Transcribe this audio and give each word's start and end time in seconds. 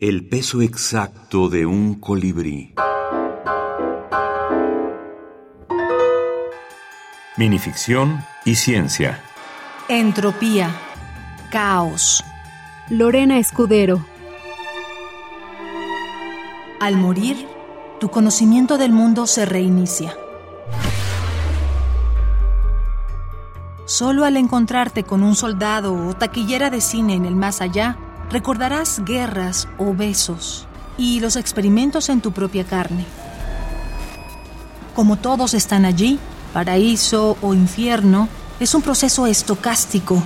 El 0.00 0.28
peso 0.28 0.62
exacto 0.62 1.48
de 1.48 1.66
un 1.66 1.96
colibrí. 1.96 2.72
Minificción 7.36 8.24
y 8.44 8.54
ciencia. 8.54 9.20
Entropía. 9.88 10.70
Caos. 11.50 12.22
Lorena 12.90 13.40
Escudero. 13.40 14.06
Al 16.78 16.96
morir, 16.96 17.48
tu 17.98 18.08
conocimiento 18.08 18.78
del 18.78 18.92
mundo 18.92 19.26
se 19.26 19.46
reinicia. 19.46 20.16
Solo 23.84 24.24
al 24.24 24.36
encontrarte 24.36 25.02
con 25.02 25.24
un 25.24 25.34
soldado 25.34 25.92
o 25.92 26.14
taquillera 26.14 26.70
de 26.70 26.80
cine 26.80 27.14
en 27.14 27.24
el 27.24 27.34
más 27.34 27.60
allá, 27.60 27.98
recordarás 28.30 29.02
guerras 29.04 29.68
o 29.78 29.94
besos 29.94 30.66
y 30.96 31.20
los 31.20 31.36
experimentos 31.36 32.08
en 32.08 32.20
tu 32.20 32.32
propia 32.32 32.64
carne. 32.64 33.04
Como 34.94 35.16
todos 35.16 35.54
están 35.54 35.84
allí, 35.84 36.18
paraíso 36.52 37.36
o 37.40 37.54
infierno, 37.54 38.28
es 38.60 38.74
un 38.74 38.82
proceso 38.82 39.26
estocástico 39.26 40.22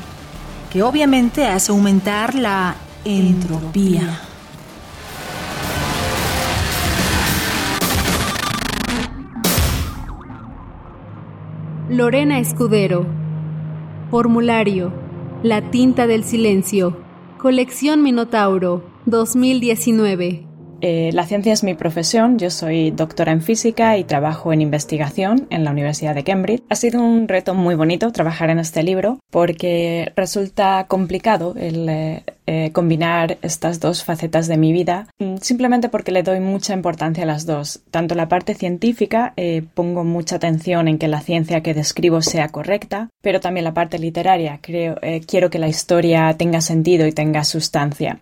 que 0.72 0.82
obviamente 0.82 1.46
hace 1.46 1.70
aumentar 1.70 2.34
la 2.34 2.74
entropía. 3.04 4.22
Lorena 11.90 12.38
Escudero. 12.38 13.06
Formulario. 14.10 14.94
La 15.42 15.70
tinta 15.70 16.06
del 16.06 16.24
silencio. 16.24 16.96
Colección 17.42 18.04
Minotauro. 18.04 18.84
2019. 19.06 20.51
Eh, 20.84 21.10
la 21.12 21.24
ciencia 21.26 21.52
es 21.52 21.62
mi 21.62 21.74
profesión, 21.74 22.40
yo 22.40 22.50
soy 22.50 22.90
doctora 22.90 23.30
en 23.30 23.40
física 23.40 23.96
y 23.98 24.02
trabajo 24.02 24.52
en 24.52 24.60
investigación 24.60 25.46
en 25.50 25.62
la 25.62 25.70
Universidad 25.70 26.12
de 26.12 26.24
Cambridge. 26.24 26.64
Ha 26.68 26.74
sido 26.74 27.00
un 27.00 27.28
reto 27.28 27.54
muy 27.54 27.76
bonito 27.76 28.10
trabajar 28.10 28.50
en 28.50 28.58
este 28.58 28.82
libro 28.82 29.20
porque 29.30 30.10
resulta 30.16 30.84
complicado 30.88 31.54
el 31.56 31.88
eh, 31.88 32.24
eh, 32.48 32.72
combinar 32.72 33.38
estas 33.42 33.78
dos 33.78 34.02
facetas 34.02 34.48
de 34.48 34.56
mi 34.56 34.72
vida, 34.72 35.06
mm, 35.20 35.36
simplemente 35.36 35.88
porque 35.88 36.10
le 36.10 36.24
doy 36.24 36.40
mucha 36.40 36.74
importancia 36.74 37.22
a 37.22 37.28
las 37.28 37.46
dos. 37.46 37.82
Tanto 37.92 38.16
la 38.16 38.28
parte 38.28 38.54
científica, 38.54 39.34
pongo 39.74 40.02
mucha 40.02 40.36
atención 40.36 40.88
en 40.88 40.98
que 40.98 41.06
la 41.06 41.20
ciencia 41.20 41.62
que 41.62 41.74
describo 41.74 42.22
sea 42.22 42.48
correcta, 42.48 43.08
pero 43.22 43.38
también 43.38 43.62
la 43.62 43.74
parte 43.74 44.00
literaria, 44.00 44.58
creo, 44.60 44.96
quiero 45.28 45.48
que 45.48 45.60
la 45.60 45.68
historia 45.68 46.34
tenga 46.36 46.60
sentido 46.60 47.06
y 47.06 47.12
tenga 47.12 47.44
sustancia. 47.44 48.18